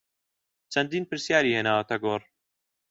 [0.73, 2.21] چەندین پرسیاری هێناوەتە گۆڕ